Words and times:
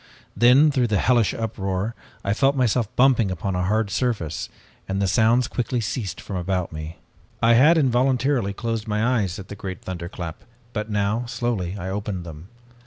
Then 0.35 0.71
through 0.71 0.87
the 0.87 0.97
hellish 0.97 1.31
uproar, 1.31 1.93
I 2.25 2.33
felt 2.33 2.55
myself 2.55 2.87
bumping 2.95 3.29
upon 3.29 3.55
a 3.55 3.61
hard 3.65 3.91
surface, 3.91 4.49
and 4.87 4.99
the 4.99 5.07
sounds 5.07 5.47
quickly 5.47 5.79
ceased 5.79 6.19
from 6.19 6.37
about 6.37 6.71
me. 6.73 6.97
"I 7.39 7.53
had 7.53 7.77
involuntarily 7.77 8.51
closed 8.51 8.87
my 8.87 9.19
eyes 9.19 9.37
at 9.37 9.47
the 9.49 9.55
great 9.55 9.83
thunderclap, 9.83 10.43
but 10.73 10.89
now, 10.89 11.27
slowly, 11.27 11.77
I 11.77 11.89
opened 11.91 12.23
them. 12.25 12.47